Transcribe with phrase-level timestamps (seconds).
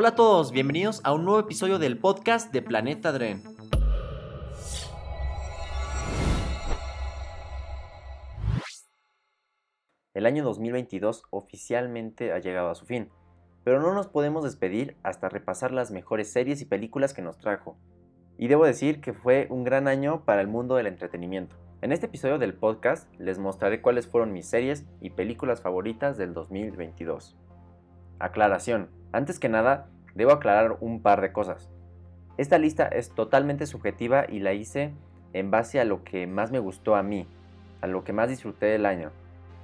[0.00, 3.42] Hola a todos, bienvenidos a un nuevo episodio del podcast de Planeta Dren.
[10.14, 13.08] El año 2022 oficialmente ha llegado a su fin,
[13.64, 17.76] pero no nos podemos despedir hasta repasar las mejores series y películas que nos trajo.
[18.38, 21.56] Y debo decir que fue un gran año para el mundo del entretenimiento.
[21.82, 26.34] En este episodio del podcast les mostraré cuáles fueron mis series y películas favoritas del
[26.34, 27.36] 2022.
[28.18, 31.70] Aclaración, antes que nada, debo aclarar un par de cosas.
[32.36, 34.92] Esta lista es totalmente subjetiva y la hice
[35.32, 37.26] en base a lo que más me gustó a mí,
[37.80, 39.10] a lo que más disfruté del año.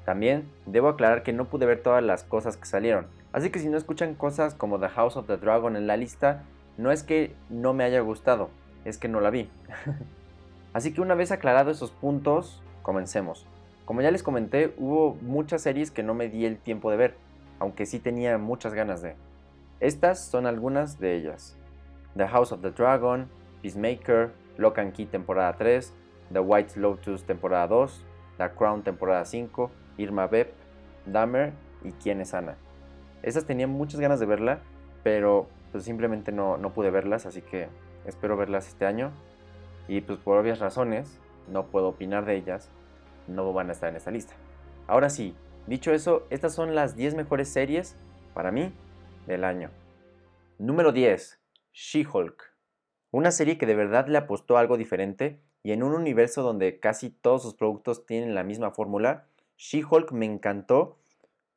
[0.04, 3.68] También debo aclarar que no pude ver todas las cosas que salieron, así que si
[3.68, 6.42] no escuchan cosas como The House of the Dragon en la lista,
[6.76, 8.50] no es que no me haya gustado,
[8.84, 9.48] es que no la vi.
[10.72, 13.46] así que una vez aclarado esos puntos, comencemos.
[13.84, 17.16] Como ya les comenté, hubo muchas series que no me di el tiempo de ver,
[17.58, 19.16] aunque sí tenía muchas ganas de.
[19.80, 21.56] Estas son algunas de ellas.
[22.16, 23.28] The House of the Dragon,
[23.62, 25.92] Peacemaker, Lock and Key temporada 3,
[26.32, 28.04] The White Lotus temporada 2,
[28.38, 30.52] The Crown temporada 5, Irma Beb,
[31.06, 32.56] Dahmer y Quién es Ana.
[33.22, 34.60] Esas tenía muchas ganas de verla,
[35.02, 37.68] pero pues simplemente no, no pude verlas, así que
[38.06, 39.12] espero verlas este año.
[39.88, 42.70] Y pues por obvias razones, no puedo opinar de ellas,
[43.26, 44.34] no van a estar en esta lista.
[44.86, 45.34] Ahora sí,
[45.66, 47.96] dicho eso, estas son las 10 mejores series,
[48.34, 48.72] para mí,
[49.26, 49.70] del año.
[50.58, 51.40] Número 10.
[51.72, 52.52] She-Hulk.
[53.10, 57.10] Una serie que de verdad le apostó algo diferente y en un universo donde casi
[57.10, 59.26] todos sus productos tienen la misma fórmula,
[59.56, 60.98] She-Hulk me encantó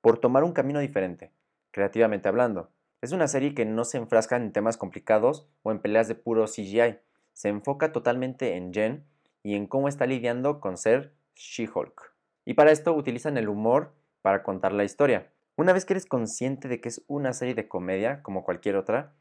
[0.02, 1.32] por tomar un camino diferente,
[1.72, 2.70] creativamente hablando.
[3.02, 6.46] Es una serie que no se enfrasca en temas complicados o en peleas de puro
[6.46, 6.98] CGI.
[7.34, 9.04] Se enfoca totalmente en Jen
[9.44, 12.17] y en cómo está lidiando con ser She-Hulk.
[12.48, 15.34] Y para esto utilizan el humor para contar la historia.
[15.58, 19.14] Una vez que eres consciente de que es una serie de comedia como cualquier otra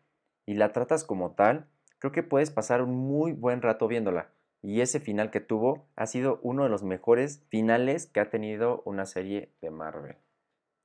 [0.46, 1.66] y la tratas como tal,
[1.98, 4.30] creo que puedes pasar un muy buen rato viéndola
[4.62, 8.82] y ese final que tuvo ha sido uno de los mejores finales que ha tenido
[8.84, 10.18] una serie de Marvel.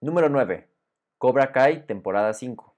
[0.01, 0.67] Número 9.
[1.19, 2.75] Cobra Kai, temporada 5.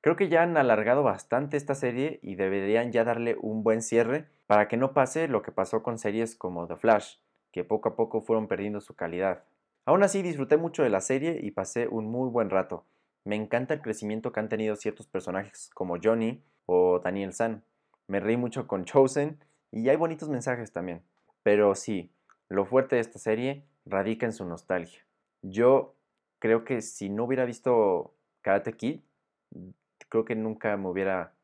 [0.00, 4.28] Creo que ya han alargado bastante esta serie y deberían ya darle un buen cierre
[4.48, 7.18] para que no pase lo que pasó con series como The Flash,
[7.52, 9.44] que poco a poco fueron perdiendo su calidad.
[9.84, 12.84] Aún así disfruté mucho de la serie y pasé un muy buen rato.
[13.24, 17.64] Me encanta el crecimiento que han tenido ciertos personajes como Johnny o Daniel San.
[18.06, 19.38] Me reí mucho con Chosen
[19.70, 21.02] y hay bonitos mensajes también.
[21.42, 22.10] Pero sí,
[22.48, 25.00] lo fuerte de esta serie radica en su nostalgia.
[25.42, 25.94] Yo
[26.38, 29.00] creo que si no hubiera visto Karate Kid,
[30.08, 31.34] creo que nunca me hubiera,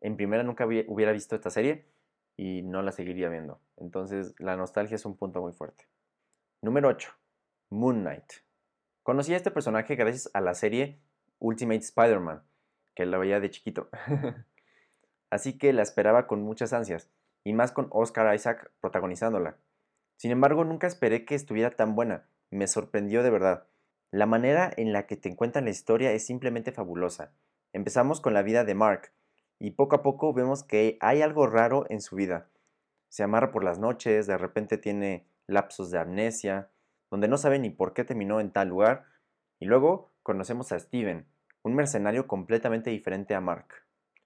[0.00, 1.86] en primera nunca hubiera visto esta serie
[2.36, 3.60] y no la seguiría viendo.
[3.80, 5.88] Entonces la nostalgia es un punto muy fuerte.
[6.62, 7.10] Número 8.
[7.70, 8.32] Moon Knight.
[9.02, 11.00] Conocí a este personaje gracias a la serie
[11.38, 12.42] Ultimate Spider-Man,
[12.94, 13.88] que la veía de chiquito.
[15.30, 17.10] Así que la esperaba con muchas ansias
[17.44, 19.56] y más con Oscar Isaac protagonizándola.
[20.16, 23.66] Sin embargo, nunca esperé que estuviera tan buena, me sorprendió de verdad.
[24.10, 27.32] La manera en la que te encuentran la historia es simplemente fabulosa.
[27.72, 29.12] Empezamos con la vida de Mark,
[29.58, 32.49] y poco a poco vemos que hay algo raro en su vida.
[33.10, 36.70] Se amarra por las noches, de repente tiene lapsos de amnesia,
[37.10, 39.04] donde no sabe ni por qué terminó en tal lugar,
[39.58, 41.26] y luego conocemos a Steven,
[41.62, 43.66] un mercenario completamente diferente a Mark.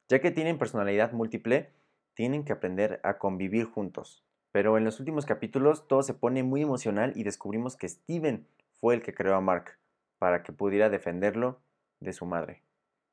[0.08, 1.72] Ya que tienen personalidad múltiple,
[2.12, 4.22] tienen que aprender a convivir juntos.
[4.52, 8.46] Pero en los últimos capítulos todo se pone muy emocional y descubrimos que Steven
[8.80, 9.78] fue el que creó a Mark
[10.18, 11.58] para que pudiera defenderlo
[12.00, 12.62] de su madre.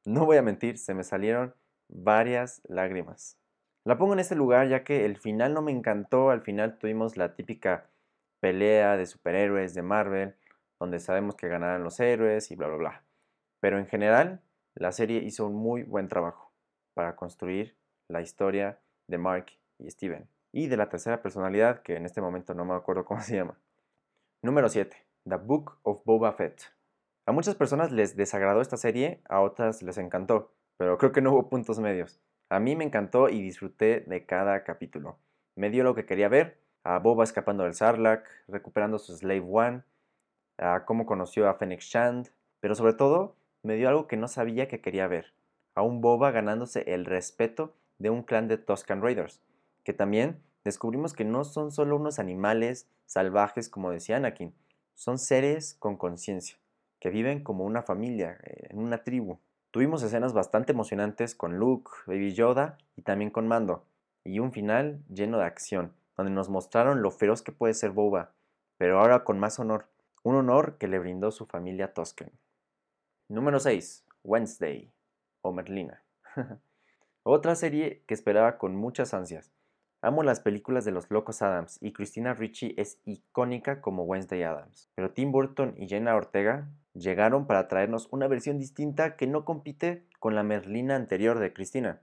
[0.06, 1.56] No voy a mentir, se me salieron
[1.88, 3.41] varias lágrimas.
[3.84, 7.18] La pongo en este lugar ya que el final no me encantó, al final tuvimos
[7.18, 7.90] la típica
[8.40, 10.36] pelea de superhéroes de Marvel,
[10.80, 13.04] donde sabemos que ganarán los héroes y bla bla bla.
[13.60, 14.42] Pero en general,
[14.76, 16.52] la serie hizo un muy buen trabajo
[16.94, 17.76] para construir
[18.08, 19.48] la historia de Mark
[19.80, 20.28] y Steven.
[20.52, 23.58] Y de la tercera personalidad, que en este momento no me acuerdo cómo se llama.
[24.44, 24.96] Número 7.
[25.28, 26.74] The Book of Boba Fett.
[27.26, 31.32] A muchas personas les desagradó esta serie, a otras les encantó, pero creo que no
[31.32, 32.20] hubo puntos medios.
[32.52, 35.18] A mí me encantó y disfruté de cada capítulo.
[35.56, 39.84] Me dio lo que quería ver, a Boba escapando del Sarlacc, recuperando su Slave One,
[40.58, 44.68] a cómo conoció a Fennec Shand, pero sobre todo me dio algo que no sabía
[44.68, 45.34] que quería ver,
[45.76, 49.42] a un Boba ganándose el respeto de un clan de Tuscan Raiders,
[49.86, 54.54] que también descubrimos que no son solo unos animales salvajes como decía Anakin,
[54.94, 56.58] son seres con conciencia,
[57.00, 59.40] que viven como una familia, eh, en una tribu.
[59.72, 63.86] Tuvimos escenas bastante emocionantes con Luke, Baby Yoda y también con Mando,
[64.26, 68.34] y un final lleno de acción, donde nos mostraron lo feroz que puede ser Boba,
[68.78, 69.88] pero ahora con más honor,
[70.24, 72.32] un honor que le brindó su familia Tusken.
[73.30, 74.06] Número 6.
[74.24, 74.92] Wednesday.
[75.42, 76.04] o Merlina.
[77.24, 79.54] Otra serie que esperaba con muchas ansias.
[80.02, 84.90] Amo las películas de los Locos Adams y Christina Ricci es icónica como Wednesday Adams.
[84.96, 90.08] Pero Tim Burton y Jenna Ortega llegaron para traernos una versión distinta que no compite
[90.20, 92.02] con la Merlina anterior de Christina.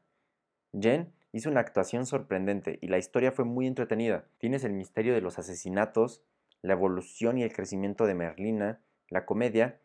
[0.72, 4.26] Jen hizo una actuación sorprendente y la historia fue muy entretenida.
[4.38, 6.22] Tienes el misterio de los asesinatos,
[6.62, 9.80] la evolución y el crecimiento de Merlina, la comedia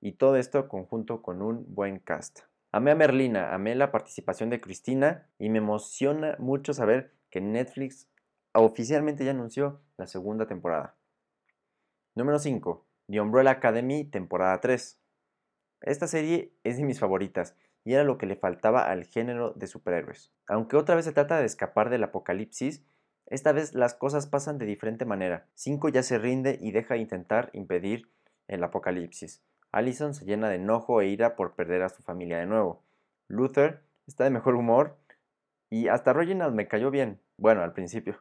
[0.00, 2.40] y todo esto conjunto con un buen cast.
[2.72, 8.08] Amé a Merlina, amé la participación de Cristina y me emociona mucho saber que Netflix
[8.52, 10.96] oficialmente ya anunció la segunda temporada.
[12.14, 12.85] Número 5.
[13.08, 14.98] The Umbrella Academy, temporada 3.
[15.82, 17.54] Esta serie es de mis favoritas
[17.84, 20.32] y era lo que le faltaba al género de superhéroes.
[20.48, 22.82] Aunque otra vez se trata de escapar del apocalipsis,
[23.26, 25.46] esta vez las cosas pasan de diferente manera.
[25.54, 28.08] Cinco ya se rinde y deja de intentar impedir
[28.48, 29.40] el apocalipsis.
[29.70, 32.82] Allison se llena de enojo e ira por perder a su familia de nuevo.
[33.28, 34.96] Luther está de mejor humor
[35.70, 37.20] y hasta Reginald me cayó bien.
[37.36, 38.20] Bueno, al principio.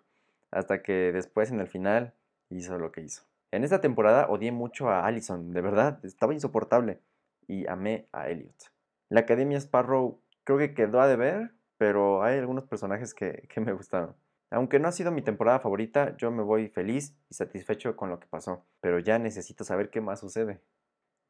[0.51, 2.13] Hasta que después en el final
[2.49, 3.23] hizo lo que hizo.
[3.55, 6.99] En esta temporada odié mucho a Allison, de verdad, estaba insoportable.
[7.47, 8.73] Y amé a Elliot.
[9.07, 13.71] La Academia Sparrow creo que quedó a deber, pero hay algunos personajes que, que me
[13.71, 14.13] gustaron.
[14.51, 18.19] Aunque no ha sido mi temporada favorita, yo me voy feliz y satisfecho con lo
[18.19, 20.59] que pasó, pero ya necesito saber qué más sucede.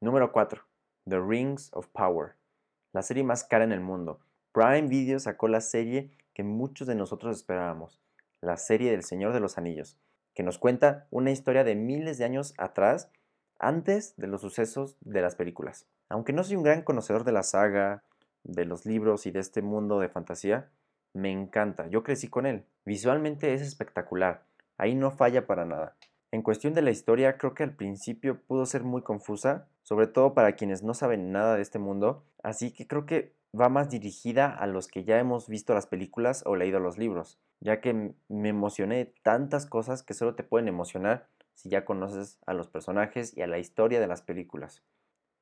[0.01, 0.63] Número 4.
[1.07, 2.37] The Rings of Power.
[2.91, 4.19] La serie más cara en el mundo.
[4.51, 8.01] Prime Video sacó la serie que muchos de nosotros esperábamos,
[8.41, 9.99] la serie del Señor de los Anillos,
[10.35, 13.09] que nos cuenta una historia de miles de años atrás,
[13.57, 15.87] antes de los sucesos de las películas.
[16.09, 18.03] Aunque no soy un gran conocedor de la saga,
[18.43, 20.69] de los libros y de este mundo de fantasía,
[21.13, 22.65] me encanta, yo crecí con él.
[22.85, 24.43] Visualmente es espectacular,
[24.77, 25.95] ahí no falla para nada.
[26.31, 30.33] En cuestión de la historia, creo que al principio pudo ser muy confusa, sobre todo
[30.33, 34.49] para quienes no saben nada de este mundo, así que creo que va más dirigida
[34.49, 38.49] a los que ya hemos visto las películas o leído los libros, ya que me
[38.49, 43.41] emocioné tantas cosas que solo te pueden emocionar si ya conoces a los personajes y
[43.41, 44.83] a la historia de las películas.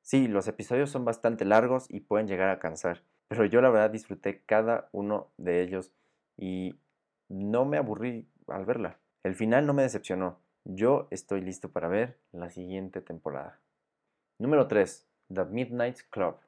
[0.02, 3.90] Sí, los episodios son bastante largos y pueden llegar a cansar, pero yo la verdad
[3.90, 5.92] disfruté cada uno de ellos
[6.36, 6.78] y
[7.28, 8.98] no me aburrí al verla.
[9.22, 10.38] El final no me decepcionó.
[10.64, 13.60] Yo estoy listo para ver la siguiente temporada.
[14.38, 15.06] Número 3.
[15.32, 16.43] The Midnight Club.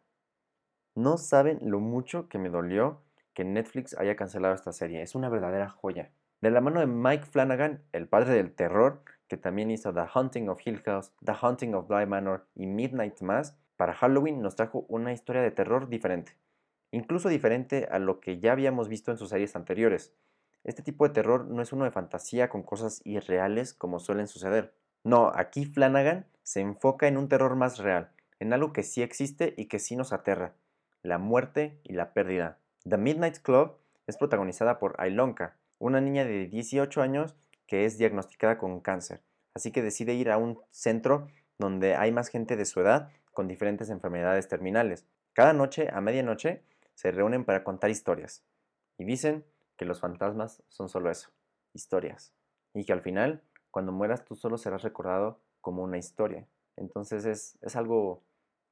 [0.96, 3.02] No saben lo mucho que me dolió
[3.34, 5.02] que Netflix haya cancelado esta serie.
[5.02, 6.10] Es una verdadera joya.
[6.40, 10.48] De la mano de Mike Flanagan, el padre del terror, que también hizo The Haunting
[10.48, 14.86] of Hill House, The Haunting of Bly Manor y Midnight Mass, para Halloween nos trajo
[14.88, 16.32] una historia de terror diferente.
[16.92, 20.14] Incluso diferente a lo que ya habíamos visto en sus series anteriores.
[20.64, 24.72] Este tipo de terror no es uno de fantasía con cosas irreales como suelen suceder.
[25.04, 29.52] No, aquí Flanagan se enfoca en un terror más real, en algo que sí existe
[29.58, 30.54] y que sí nos aterra
[31.06, 32.58] la muerte y la pérdida.
[32.88, 33.76] The Midnight Club
[34.06, 37.36] es protagonizada por Ailonka, una niña de 18 años
[37.66, 39.22] que es diagnosticada con cáncer,
[39.54, 43.48] así que decide ir a un centro donde hay más gente de su edad con
[43.48, 45.06] diferentes enfermedades terminales.
[45.32, 46.62] Cada noche, a medianoche,
[46.94, 48.44] se reúnen para contar historias.
[48.98, 49.44] Y dicen
[49.76, 51.30] que los fantasmas son solo eso,
[51.74, 52.32] historias.
[52.74, 56.46] Y que al final, cuando mueras, tú solo serás recordado como una historia.
[56.76, 58.22] Entonces es, es algo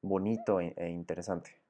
[0.02, 1.63] bonito e, e interesante.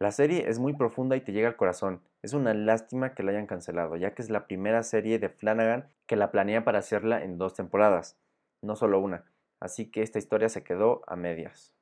[0.00, 2.02] La serie es muy profunda y te llega al corazón.
[2.22, 5.88] Es una lástima que la hayan cancelado, ya que es la primera serie de Flanagan
[6.06, 8.18] que la planea para hacerla en dos temporadas,
[8.60, 9.24] no solo una.
[9.60, 11.74] Así que esta historia se quedó a medias.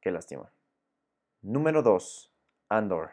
[0.00, 0.52] Qué lástima.
[1.42, 2.32] Número 2.
[2.68, 3.10] Andor.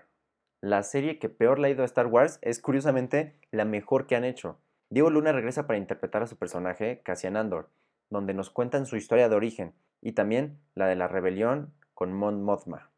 [0.61, 4.15] La serie que peor le ha ido a Star Wars es curiosamente la mejor que
[4.15, 4.59] han hecho.
[4.89, 7.69] Diego Luna regresa para interpretar a su personaje, Cassian Andor,
[8.09, 12.43] donde nos cuentan su historia de origen y también la de la rebelión con Mon
[12.43, 12.88] Mothma.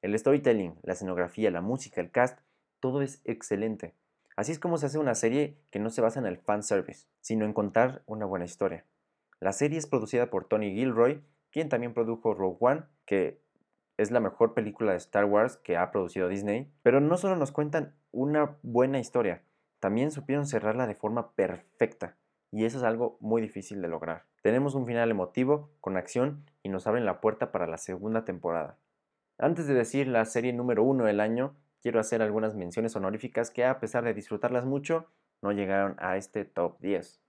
[0.00, 2.38] El storytelling, la escenografía, la música, el cast,
[2.80, 3.94] todo es excelente.
[4.36, 7.44] Así es como se hace una serie que no se basa en el fanservice, sino
[7.44, 8.84] en contar una buena historia.
[9.40, 13.40] La serie es producida por Tony Gilroy, quien también produjo Rogue One, que
[13.96, 17.50] es la mejor película de Star Wars que ha producido Disney, pero no solo nos
[17.50, 19.42] cuentan una buena historia,
[19.80, 22.16] también supieron cerrarla de forma perfecta,
[22.50, 24.24] y eso es algo muy difícil de lograr.
[24.42, 28.78] Tenemos un final emotivo, con acción, y nos abren la puerta para la segunda temporada.
[29.40, 33.64] Antes de decir la serie número uno del año, quiero hacer algunas menciones honoríficas que
[33.64, 35.06] a pesar de disfrutarlas mucho,
[35.42, 37.22] no llegaron a este top 10.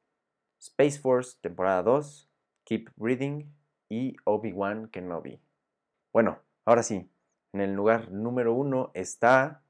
[0.60, 2.28] Space Force, temporada 2,
[2.64, 3.54] Keep Breathing
[3.90, 5.40] y Obi-Wan Kenobi.
[6.12, 7.12] Bueno, ahora sí,
[7.54, 9.62] en el lugar número 1 está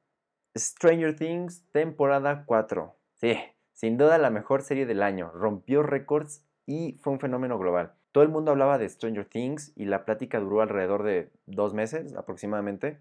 [0.57, 2.95] Stranger Things, temporada 4.
[3.15, 3.37] Sí,
[3.73, 7.98] sin duda la mejor serie del año, rompió récords y fue un fenómeno global.
[8.11, 12.15] Todo el mundo hablaba de Stranger Things y la plática duró alrededor de dos meses
[12.15, 12.99] aproximadamente.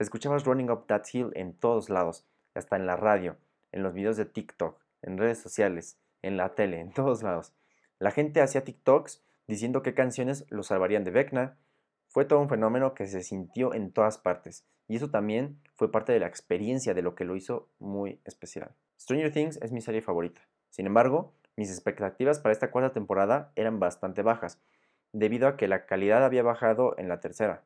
[0.00, 3.36] Escuchabas Running Up That Hill en todos lados, hasta en la radio,
[3.70, 7.52] en los videos de TikTok, en redes sociales, en la tele, en todos lados.
[8.00, 11.56] La gente hacía TikToks diciendo qué canciones lo salvarían de Vecna.
[12.08, 16.12] Fue todo un fenómeno que se sintió en todas partes, y eso también fue parte
[16.12, 18.74] de la experiencia de lo que lo hizo muy especial.
[19.00, 20.42] Stranger Things es mi serie favorita.
[20.70, 24.58] Sin embargo, mis expectativas para esta cuarta temporada eran bastante bajas,
[25.12, 27.64] debido a que la calidad había bajado en la tercera.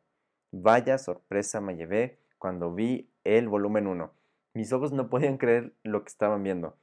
[0.51, 4.13] Vaya sorpresa me llevé cuando vi el volumen 1.
[4.55, 6.77] Mis ojos no podían creer lo que estaban viendo.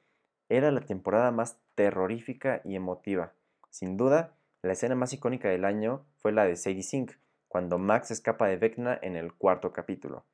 [0.49, 3.33] Era la temporada más terrorífica y emotiva.
[3.69, 7.13] Sin duda, la escena más icónica del año fue la de Sadie Sink,
[7.47, 10.25] cuando Max escapa de Vecna en el cuarto capítulo.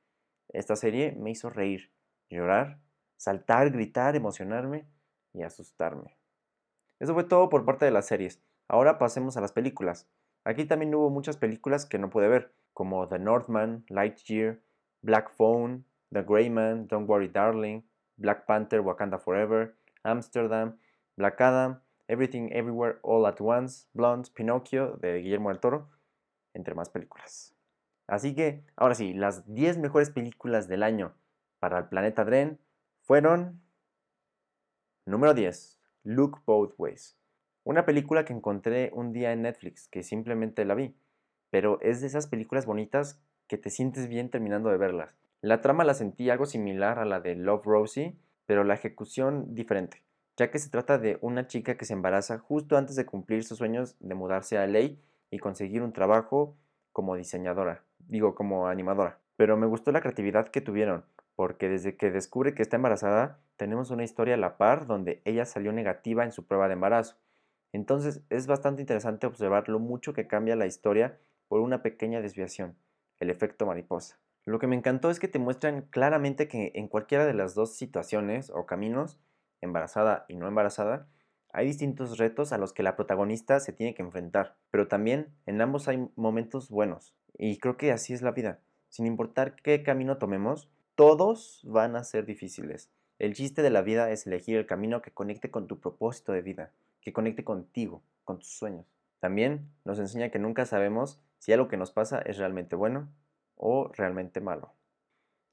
[0.50, 1.92] Esta serie me hizo reír,
[2.30, 2.80] llorar,
[3.18, 4.86] saltar, gritar, emocionarme
[5.34, 6.19] y asustarme.
[7.00, 8.42] Eso fue todo por parte de las series.
[8.68, 10.08] Ahora pasemos a las películas.
[10.44, 14.60] Aquí también hubo muchas películas que no pude ver, como The Northman, Lightyear,
[15.02, 17.82] Black Phone, The Grey Man, Don't Worry Darling,
[18.18, 20.78] Black Panther, Wakanda Forever, Amsterdam,
[21.16, 25.90] Black Adam, Everything Everywhere All at Once, Blonde, Pinocchio de Guillermo del Toro,
[26.54, 27.56] entre más películas.
[28.08, 31.14] Así que, ahora sí, las 10 mejores películas del año
[31.60, 32.60] para el planeta Dren
[33.02, 33.62] fueron...
[35.06, 35.79] Número 10.
[36.04, 37.18] Look Both Ways.
[37.64, 40.96] Una película que encontré un día en Netflix, que simplemente la vi,
[41.50, 45.16] pero es de esas películas bonitas que te sientes bien terminando de verlas.
[45.42, 50.04] La trama la sentí algo similar a la de Love Rosie, pero la ejecución diferente,
[50.38, 53.58] ya que se trata de una chica que se embaraza justo antes de cumplir sus
[53.58, 54.98] sueños de mudarse a LA
[55.32, 56.56] y conseguir un trabajo
[56.92, 59.20] como diseñadora, digo como animadora.
[59.38, 63.92] Pero me gustó la creatividad que tuvieron, porque desde que descubre que está embarazada, tenemos
[63.92, 67.18] una historia a la par donde ella salió negativa en su prueba de embarazo.
[67.74, 72.78] Entonces es bastante interesante observar lo mucho que cambia la historia por una pequeña desviación,
[73.20, 74.18] el efecto mariposa.
[74.46, 77.76] Lo que me encantó es que te muestran claramente que en cualquiera de las dos
[77.76, 79.20] situaciones o caminos,
[79.60, 81.10] embarazada y no embarazada,
[81.52, 85.60] hay distintos retos a los que la protagonista se tiene que enfrentar, pero también en
[85.60, 87.14] ambos hay momentos buenos.
[87.38, 88.62] Y creo que así es la vida.
[88.88, 92.90] Sin importar qué camino tomemos, todos van a ser difíciles.
[93.20, 96.42] El chiste de la vida es elegir el camino que conecte con tu propósito de
[96.42, 96.72] vida,
[97.02, 98.86] que conecte contigo, con tus sueños.
[99.20, 103.10] También nos enseña que nunca sabemos si algo que nos pasa es realmente bueno
[103.58, 104.72] o realmente malo.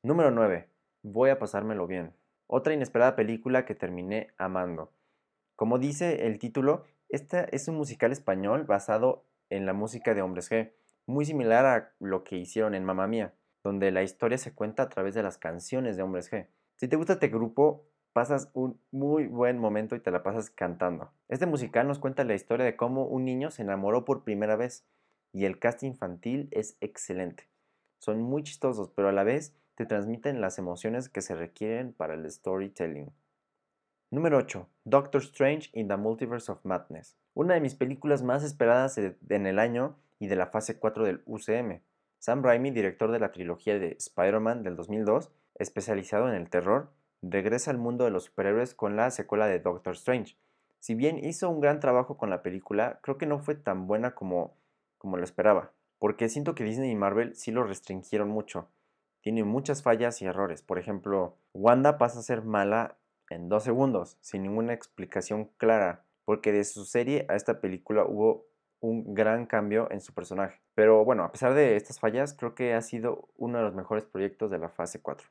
[0.04, 0.68] Número 9.
[1.02, 2.12] Voy a pasármelo bien.
[2.46, 4.92] Otra inesperada película que terminé amando.
[5.56, 10.52] Como dice el título, esta es un musical español basado en la música de Hombres
[10.52, 10.70] G,
[11.06, 14.88] muy similar a lo que hicieron en Mamma Mía, donde la historia se cuenta a
[14.88, 16.46] través de las canciones de Hombres G.
[16.76, 21.10] Si te gusta este grupo, pasas un muy buen momento y te la pasas cantando.
[21.28, 24.86] Este musical nos cuenta la historia de cómo un niño se enamoró por primera vez
[25.32, 27.48] y el cast infantil es excelente.
[27.98, 32.12] Son muy chistosos, pero a la vez te transmiten las emociones que se requieren para
[32.12, 33.10] el storytelling.
[34.10, 34.68] Número 8.
[34.84, 37.16] Doctor Strange in the Multiverse of Madness.
[37.32, 41.22] Una de mis películas más esperadas en el año y de la fase 4 del
[41.24, 41.80] UCM.
[42.18, 46.90] Sam Raimi, director de la trilogía de Spider-Man del 2002, especializado en el terror,
[47.22, 50.36] regresa al mundo de los superhéroes con la secuela de Doctor Strange.
[50.80, 54.14] Si bien hizo un gran trabajo con la película, creo que no fue tan buena
[54.14, 54.56] como,
[54.98, 58.68] como lo esperaba, porque siento que Disney y Marvel sí lo restringieron mucho.
[59.22, 60.62] Tiene muchas fallas y errores.
[60.62, 62.96] Por ejemplo, Wanda pasa a ser mala
[63.30, 68.46] en dos segundos, sin ninguna explicación clara, porque de su serie a esta película hubo
[68.80, 70.60] un gran cambio en su personaje.
[70.74, 74.04] Pero bueno, a pesar de estas fallas, creo que ha sido uno de los mejores
[74.04, 75.26] proyectos de la fase 4.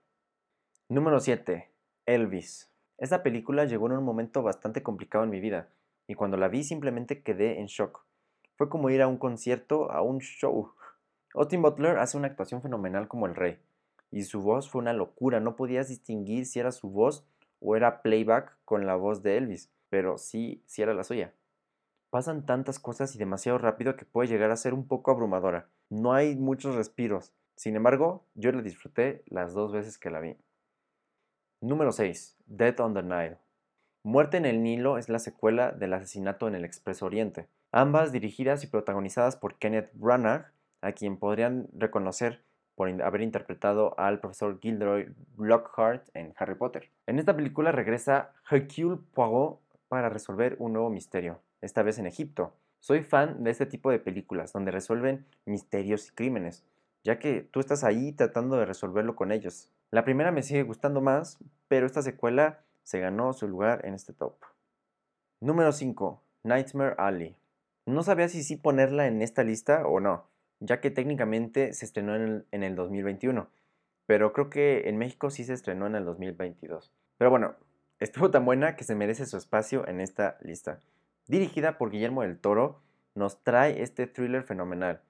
[0.87, 1.67] Número 7.
[2.05, 2.71] Elvis.
[2.99, 5.69] Esta película llegó en un momento bastante complicado en mi vida,
[6.05, 8.05] y cuando la vi simplemente quedé en shock.
[8.55, 10.73] Fue como ir a un concierto, a un show.
[11.33, 13.57] Austin Butler hace una actuación fenomenal como el rey,
[14.11, 17.25] y su voz fue una locura, no podías distinguir si era su voz
[17.59, 21.33] o era playback con la voz de Elvis, pero sí, sí era la suya.
[22.11, 25.67] Pasan tantas cosas y demasiado rápido que puede llegar a ser un poco abrumadora.
[25.89, 27.33] No hay muchos respiros.
[27.55, 30.37] Sin embargo, yo la disfruté las dos veces que la vi.
[31.61, 32.37] Número 6.
[32.47, 33.37] Death on the Nile.
[34.03, 38.63] Muerte en el Nilo es la secuela del asesinato en el Expreso Oriente, ambas dirigidas
[38.63, 42.43] y protagonizadas por Kenneth Branagh, a quien podrían reconocer
[42.75, 46.91] por haber interpretado al profesor Gilderoy Lockhart en Harry Potter.
[47.07, 52.53] En esta película regresa Hercule Poirot para resolver un nuevo misterio, esta vez en Egipto.
[52.81, 56.65] Soy fan de este tipo de películas donde resuelven misterios y crímenes,
[57.03, 59.71] ya que tú estás ahí tratando de resolverlo con ellos.
[59.91, 64.13] La primera me sigue gustando más, pero esta secuela se ganó su lugar en este
[64.13, 64.35] top.
[65.41, 66.21] Número 5.
[66.43, 67.35] Nightmare Alley.
[67.85, 70.27] No sabía si sí ponerla en esta lista o no,
[70.59, 73.47] ya que técnicamente se estrenó en el, 2021.
[74.05, 76.91] pero creo que en México sí se estrenó en el 2022.
[77.17, 77.55] Pero bueno,
[77.99, 80.79] estuvo tan buena que se merece su espacio en esta lista.
[81.27, 82.81] Dirigida por Guillermo del Toro,
[83.15, 85.01] nos trae este thriller fenomenal.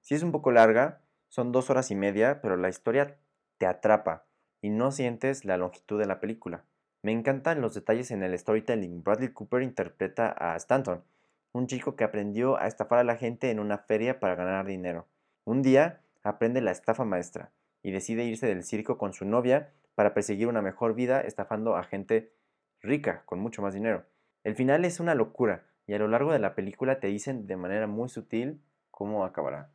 [0.00, 3.16] Si es un poco larga, son dos horas y media, pero la historia
[3.58, 4.26] te atrapa
[4.60, 6.64] y no sientes la longitud de la película.
[7.02, 9.02] Me encantan los detalles en el storytelling.
[9.02, 11.04] Bradley Cooper interpreta a Stanton,
[11.52, 15.06] un chico que aprendió a estafar a la gente en una feria para ganar dinero.
[15.44, 20.14] Un día aprende la estafa maestra y decide irse del circo con su novia para
[20.14, 22.32] perseguir una mejor vida estafando a gente
[22.80, 24.04] rica, con mucho más dinero.
[24.44, 27.56] El final es una locura y a lo largo de la película te dicen de
[27.56, 28.60] manera muy sutil
[28.90, 29.70] cómo acabará.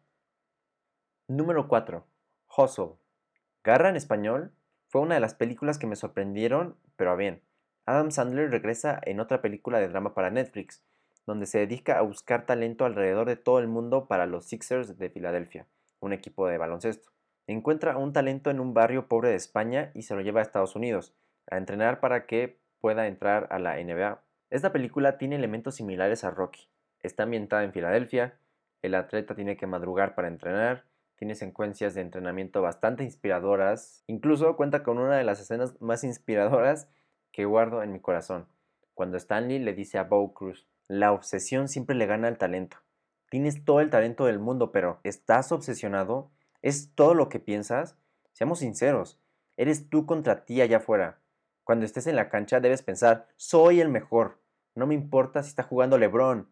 [1.27, 2.05] Número 4.
[2.57, 3.00] Hustle.
[3.63, 4.51] Garra en español
[4.87, 7.41] fue una de las películas que me sorprendieron, pero a bien.
[7.85, 10.83] Adam Sandler regresa en otra película de drama para Netflix,
[11.27, 15.09] donde se dedica a buscar talento alrededor de todo el mundo para los Sixers de
[15.09, 15.67] Filadelfia,
[15.99, 17.11] un equipo de baloncesto.
[17.45, 20.75] Encuentra un talento en un barrio pobre de España y se lo lleva a Estados
[20.75, 21.13] Unidos,
[21.49, 24.23] a entrenar para que pueda entrar a la NBA.
[24.49, 26.67] Esta película tiene elementos similares a Rocky.
[26.99, 28.39] Está ambientada en Filadelfia,
[28.81, 30.85] el atleta tiene que madrugar para entrenar,
[31.21, 36.87] tiene secuencias de entrenamiento bastante inspiradoras, incluso cuenta con una de las escenas más inspiradoras
[37.31, 38.47] que guardo en mi corazón,
[38.95, 42.77] cuando Stanley le dice a Bo Cruz, la obsesión siempre le gana al talento.
[43.29, 46.31] Tienes todo el talento del mundo, pero ¿estás obsesionado?
[46.63, 47.99] ¿Es todo lo que piensas?
[48.33, 49.21] Seamos sinceros,
[49.57, 51.19] eres tú contra ti allá afuera.
[51.63, 54.41] Cuando estés en la cancha debes pensar, soy el mejor.
[54.73, 56.51] No me importa si está jugando Lebron.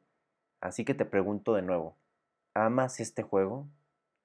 [0.61, 1.97] Así que te pregunto de nuevo,
[2.53, 3.67] ¿amas este juego?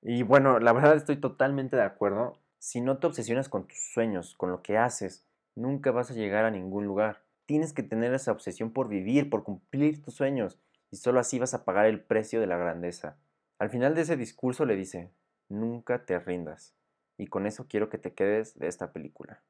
[0.06, 2.38] Y bueno, la verdad estoy totalmente de acuerdo.
[2.58, 6.44] Si no te obsesionas con tus sueños, con lo que haces, nunca vas a llegar
[6.44, 7.22] a ningún lugar.
[7.46, 11.54] Tienes que tener esa obsesión por vivir, por cumplir tus sueños, y solo así vas
[11.54, 13.16] a pagar el precio de la grandeza.
[13.58, 15.10] Al final de ese discurso le dice,
[15.48, 16.74] nunca te rindas.
[17.16, 19.42] Y con eso quiero que te quedes de esta película.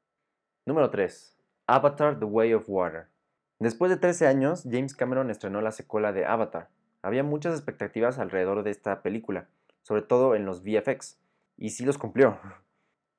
[0.65, 1.37] Número 3.
[1.67, 3.07] Avatar The Way of Water.
[3.59, 6.69] Después de 13 años, James Cameron estrenó la secuela de Avatar.
[7.01, 9.49] Había muchas expectativas alrededor de esta película,
[9.85, 11.19] sobre todo en los VFX,
[11.57, 12.39] y sí los cumplió.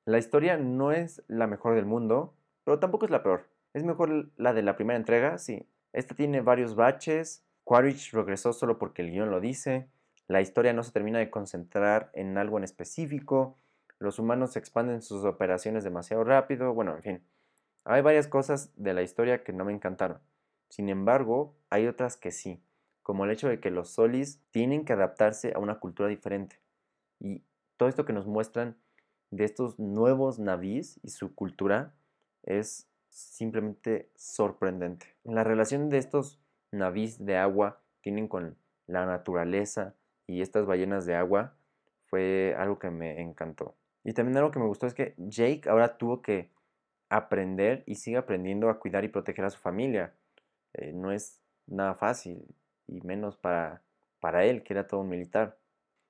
[0.03, 2.33] La historia no es la mejor del mundo,
[2.65, 3.47] pero tampoco es la peor.
[3.73, 5.65] Es mejor la de la primera entrega, sí.
[5.93, 9.87] Esta tiene varios baches, Quaritch regresó solo porque el guion lo dice,
[10.27, 13.57] la historia no se termina de concentrar en algo en específico,
[13.97, 17.23] los humanos expanden sus operaciones demasiado rápido, bueno, en fin.
[17.85, 20.19] Hay varias cosas de la historia que no me encantaron.
[20.67, 22.61] Sin embargo, hay otras que sí,
[23.07, 26.59] como el hecho de que los solis tienen que adaptarse a una cultura diferente.
[27.21, 27.41] Y
[27.77, 28.75] todo esto que nos muestran
[29.31, 31.95] de estos nuevos navíes y su cultura
[32.43, 35.15] es simplemente sorprendente.
[35.23, 36.41] La relación de estos
[36.73, 39.95] navíes de agua tienen con la naturaleza
[40.27, 41.55] y estas ballenas de agua
[42.07, 43.77] fue algo que me encantó.
[44.03, 46.49] Y también algo que me gustó es que Jake ahora tuvo que
[47.07, 50.13] aprender y sigue aprendiendo a cuidar y proteger a su familia.
[50.73, 52.45] Eh, no es nada fácil,
[52.87, 53.83] y menos para,
[54.19, 55.57] para él, que era todo un militar.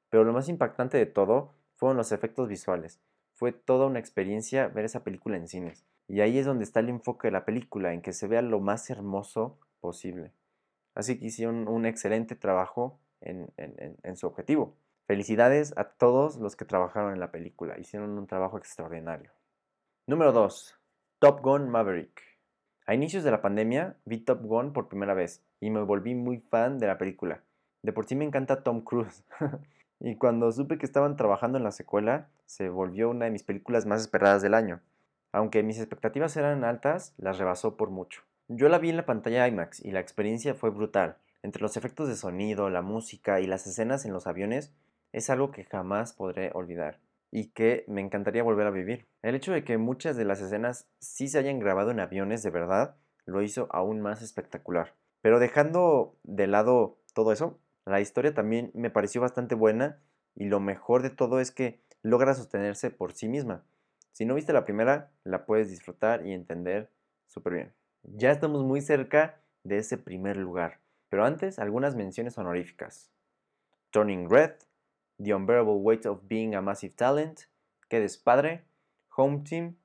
[0.09, 3.01] Pero lo más impactante de todo fueron los efectos visuales.
[3.33, 5.85] Fue toda una experiencia ver esa película en cines.
[6.07, 8.59] Y ahí es donde está el enfoque de la película, en que se vea lo
[8.59, 10.31] más hermoso posible.
[10.95, 14.75] Así que hicieron un excelente trabajo en, en, su objetivo.
[15.05, 17.77] Felicidades a todos los que trabajaron en la película.
[17.77, 19.31] Hicieron un trabajo extraordinario.
[20.07, 20.79] Número 2.
[21.19, 22.21] Top Gun Maverick.
[22.85, 26.39] A inicios de la pandemia vi Top Gun por primera vez y me volví muy
[26.39, 27.41] fan de la película.
[27.84, 29.24] De por sí me encanta Tom Cruise.
[30.00, 33.86] y cuando supe que estaban trabajando en la secuela, se volvió una de mis películas
[33.86, 34.82] más esperadas del año.
[35.32, 38.24] Aunque mis expectativas eran altas, las rebasó por mucho.
[38.48, 41.17] Yo la vi en la pantalla IMAX y la experiencia fue brutal.
[41.43, 44.74] Entre los efectos de sonido, la música y las escenas en los aviones,
[45.12, 47.00] es algo que jamás podré olvidar
[47.32, 49.06] y que me encantaría volver a vivir.
[49.22, 52.50] El hecho de que muchas de las escenas sí se hayan grabado en aviones de
[52.50, 54.93] verdad lo hizo aún más espectacular.
[55.27, 60.01] Pero dejando de lado todo eso, la historia también me pareció bastante buena
[60.35, 63.65] y lo mejor de todo es que logra sostenerse por sí misma.
[64.13, 66.93] Si no viste la primera, la puedes disfrutar y entender
[67.25, 67.73] súper bien.
[68.03, 73.11] Ya estamos muy cerca de ese primer lugar, pero antes algunas menciones honoríficas.
[73.89, 74.53] Turning Red,
[75.21, 77.41] The Unbearable Weight of Being a Massive Talent,
[77.89, 78.63] Que Padre,
[79.17, 79.75] Home Team,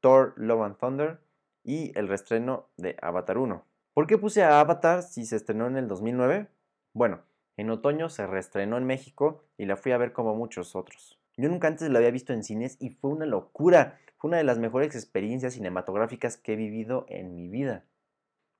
[0.00, 1.20] Thor Love and Thunder
[1.64, 3.75] y el restreno de Avatar 1.
[3.96, 6.48] ¿Por qué puse a Avatar si se estrenó en el 2009?
[6.92, 7.22] Bueno,
[7.56, 11.18] en otoño se reestrenó en México y la fui a ver como muchos otros.
[11.38, 13.98] Yo nunca antes la había visto en cines y fue una locura.
[14.18, 17.86] Fue una de las mejores experiencias cinematográficas que he vivido en mi vida.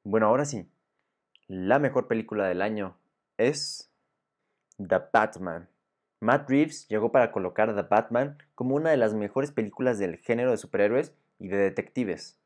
[0.05, 0.71] Bueno, ahora sí.
[1.49, 2.97] La mejor película del año
[3.37, 3.93] es
[4.79, 5.69] The Batman.
[6.19, 10.51] Matt Reeves llegó para colocar The Batman como una de las mejores películas del género
[10.51, 12.41] de superhéroes y de detectives.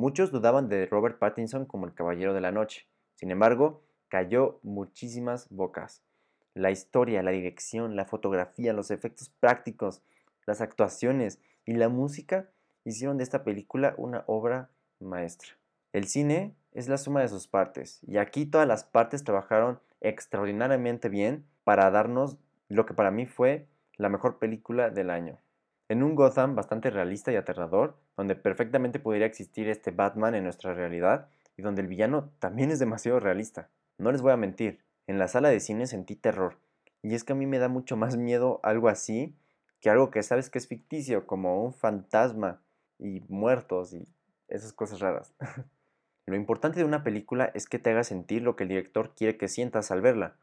[0.00, 2.86] Muchos dudaban de Robert Pattinson como el Caballero de la Noche.
[3.16, 6.02] Sin embargo, cayó muchísimas bocas.
[6.54, 10.00] La historia, la dirección, la fotografía, los efectos prácticos,
[10.46, 12.48] las actuaciones y la música
[12.82, 15.50] hicieron de esta película una obra maestra.
[15.92, 21.10] El cine es la suma de sus partes y aquí todas las partes trabajaron extraordinariamente
[21.10, 23.66] bien para darnos lo que para mí fue
[23.98, 25.36] la mejor película del año.
[25.90, 30.72] En un Gotham bastante realista y aterrador, donde perfectamente podría existir este Batman en nuestra
[30.72, 31.26] realidad
[31.56, 33.70] y donde el villano también es demasiado realista.
[33.98, 36.58] No les voy a mentir, en la sala de cine sentí terror,
[37.02, 39.34] y es que a mí me da mucho más miedo algo así
[39.80, 42.62] que algo que sabes que es ficticio, como un fantasma
[43.00, 44.06] y muertos y
[44.46, 45.34] esas cosas raras.
[46.24, 49.36] Lo importante de una película es que te haga sentir lo que el director quiere
[49.36, 50.36] que sientas al verla.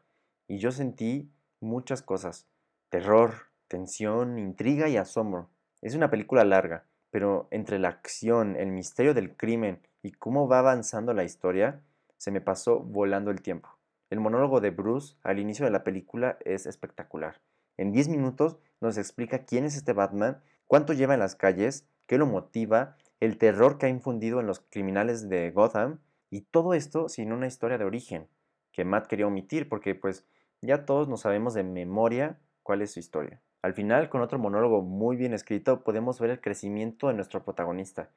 [0.46, 1.30] Y yo sentí
[1.60, 2.46] muchas cosas.
[2.90, 5.50] Terror, tensión, intriga y asombro.
[5.80, 10.58] Es una película larga, pero entre la acción, el misterio del crimen y cómo va
[10.58, 11.80] avanzando la historia,
[12.16, 13.68] se me pasó volando el tiempo.
[14.10, 17.40] El monólogo de Bruce al inicio de la película es espectacular.
[17.76, 22.18] En 10 minutos nos explica quién es este Batman, cuánto lleva en las calles, qué
[22.18, 26.00] lo motiva el terror que ha infundido en los criminales de Gotham
[26.30, 28.28] y todo esto sin una historia de origen
[28.72, 30.24] que Matt quería omitir porque pues
[30.62, 33.42] ya todos nos sabemos de memoria cuál es su historia.
[33.62, 38.10] Al final, con otro monólogo muy bien escrito, podemos ver el crecimiento de nuestro protagonista,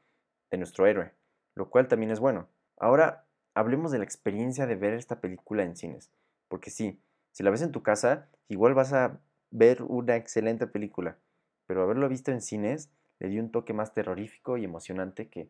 [0.51, 1.13] de nuestro héroe,
[1.56, 2.47] lo cual también es bueno.
[2.77, 3.25] Ahora,
[3.56, 6.12] hablemos de la experiencia de ver esta película en cines,
[6.47, 7.01] porque sí,
[7.32, 11.17] si la ves en tu casa, igual vas a ver una excelente película,
[11.65, 15.49] pero haberlo visto en cines le dio un toque más terrorífico y emocionante que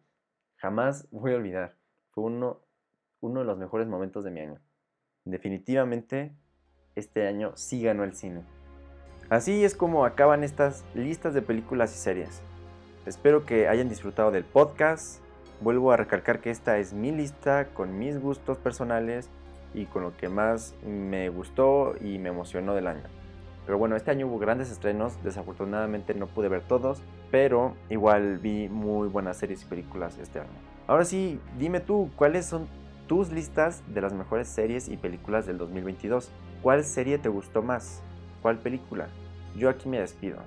[0.57, 1.77] jamás voy a olvidar.
[2.11, 2.61] Fue uno,
[3.21, 4.59] de los mejores momentos de mi año.
[5.25, 6.33] Definitivamente,
[6.95, 8.43] este año sí ganó el cine.
[9.31, 12.41] Así es como acaban estas listas de películas y series.
[13.05, 15.21] Espero que hayan disfrutado del podcast.
[15.61, 19.29] Vuelvo a recalcar que esta es mi lista con mis gustos personales
[19.73, 23.03] y con lo que más me gustó y me emocionó del año.
[23.65, 28.67] Pero bueno, este año hubo grandes estrenos, desafortunadamente no pude ver todos, pero igual vi
[28.67, 30.49] muy buenas series y películas este año.
[30.87, 32.67] Ahora sí, dime tú, ¿cuáles son
[33.07, 36.29] tus listas de las mejores series y películas del 2022?
[36.61, 38.03] ¿Cuál serie te gustó más?
[38.41, 39.07] ¿Cuál película?
[39.55, 40.37] Yo aquí me despido.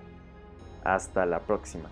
[0.84, 1.88] Hasta la próxima.